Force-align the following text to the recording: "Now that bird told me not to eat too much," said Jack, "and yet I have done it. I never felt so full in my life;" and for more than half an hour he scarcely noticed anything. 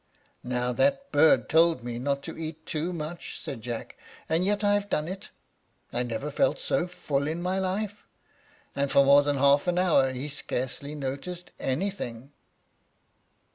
"Now 0.43 0.73
that 0.73 1.11
bird 1.11 1.47
told 1.47 1.83
me 1.83 1.99
not 1.99 2.23
to 2.23 2.35
eat 2.35 2.65
too 2.65 2.91
much," 2.91 3.39
said 3.39 3.61
Jack, 3.61 3.95
"and 4.27 4.43
yet 4.43 4.63
I 4.63 4.73
have 4.73 4.89
done 4.89 5.07
it. 5.07 5.29
I 5.93 6.01
never 6.01 6.31
felt 6.31 6.57
so 6.57 6.87
full 6.87 7.27
in 7.27 7.39
my 7.39 7.59
life;" 7.59 8.07
and 8.75 8.91
for 8.91 9.05
more 9.05 9.21
than 9.21 9.37
half 9.37 9.67
an 9.67 9.77
hour 9.77 10.11
he 10.11 10.27
scarcely 10.27 10.95
noticed 10.95 11.51
anything. 11.59 12.31